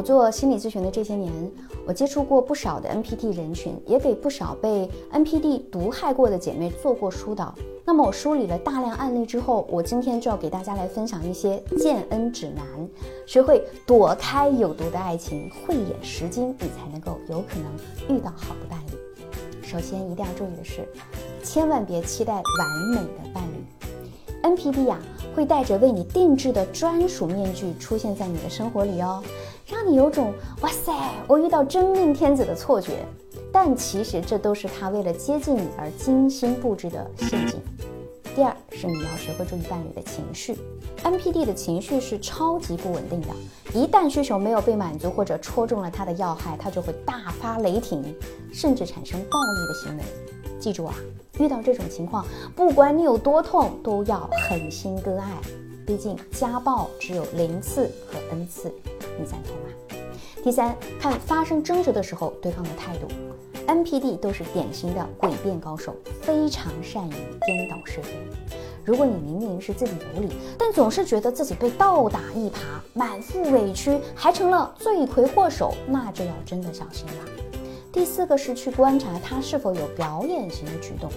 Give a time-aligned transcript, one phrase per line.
[0.00, 1.30] 我做心理咨询的这些年，
[1.86, 7.54] 我接触过不少的 NPD 人群，也给不少被 NPD 毒害过的姐妹做过疏导。
[7.84, 12.64] 那么我梳理了大量案例之后，我今天就要给大家来分享一些见恩指南，
[13.26, 19.62] 学会躲开有毒的爱情，慧眼识金，你才能够有可能遇到好的伴侣。
[19.62, 20.88] 首先一定要注意的是，
[21.44, 23.62] 千万别期待完美的伴侣。
[24.42, 24.98] NPD 呀，
[25.34, 29.22] 会带着为你定制的专属面具出现在你的生活里哦。
[29.66, 30.32] 让你有种
[30.62, 30.92] 哇塞，
[31.28, 33.04] 我遇到真命天子的错觉，
[33.52, 37.60] 但其实这都是他为了接近你而精心布置的陷阱。
[38.34, 40.56] 第二是你要学会注意伴侣的情绪
[41.02, 43.28] ，NPD 的情绪是超级不稳定的，
[43.74, 48.02] 一旦需求没有被满足或者戳中了他的要害，他就会大发雷霆，
[48.52, 50.04] 甚至产生暴力的行为。
[50.60, 50.94] 记住啊，
[51.38, 52.24] 遇到这种情况，
[52.54, 55.30] 不管你有多痛，都要狠心割爱，
[55.86, 58.70] 毕竟家暴只有零次和 n 次。
[59.18, 60.02] 你赞同吗？
[60.44, 63.08] 第三，看发生争执的时候对方的态度。
[63.66, 67.14] NPD 都是典型的诡辩高手，非常善于
[67.46, 68.10] 颠倒是非。
[68.84, 72.54] 如果你明明是自己有理，但总是觉得自己被倒打一耙，
[72.94, 77.49] 满腹委屈，还成了罪魁祸首，那就要真的小心了。
[77.92, 81.10] 第四个是去观察他是否有表演型的举动。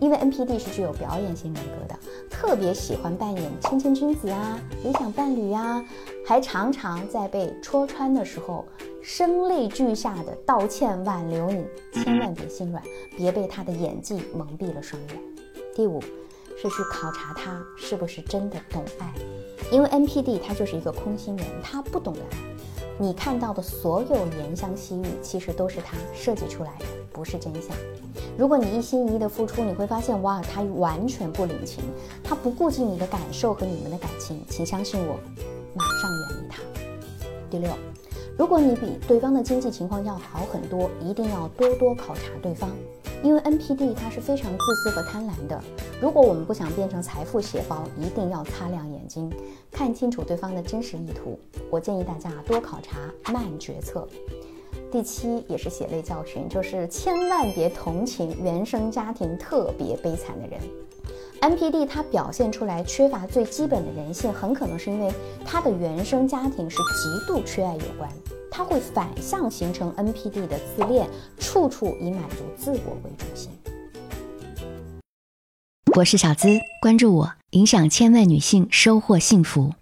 [0.00, 1.98] 因为 NPD 是具有表演型人格的，
[2.30, 5.84] 特别喜欢扮演谦谦君子啊、理想伴侣呀，
[6.24, 8.64] 还常常在被戳穿的时候
[9.02, 12.80] 声泪俱下的道歉挽留你，千万别心软，
[13.16, 15.20] 别被他的演技蒙蔽了双眼。
[15.74, 19.12] 第五是去考察他是不是真的懂爱，
[19.72, 22.38] 因为 NPD 他就是一个空心人，他不懂得爱，
[23.00, 27.70] 你看到的所有怜香惜玉，其实都是他设计出来的，不是真相。
[28.36, 31.84] 如果你一心一意的付出，你会发现，哇，他完全不领情，
[32.24, 35.16] 他不顾及你的感受和你们的感情，请相信我，
[35.74, 36.60] 马上远离他。
[37.48, 37.70] 第六，
[38.38, 42.70] 如果你比对方的经济情况要好很多，一定要多多考察对方，
[43.20, 45.60] 因为 NPD 他是非常自私和贪婪的。
[46.00, 49.28] 如果我们不想变成财富血包，一定要擦亮眼睛，
[49.72, 51.36] 看清楚对方的真实意图。
[51.68, 54.06] 我建议大家多考察，慢决策。
[54.92, 60.60] 第七也是血泪教训，就是千万别同情原生家庭特别悲惨的人。
[61.40, 65.12] NPD 他表现出来缺乏最基本的人性，很可能是因为
[65.44, 68.10] 他的原生家庭是极度缺爱有关。
[68.58, 71.08] 他会反向形成 NPD 的自恋，
[71.38, 73.52] 处处以满足自我为中心。
[75.94, 79.74] 我是小资，关注我，影响千万女性，收获幸福。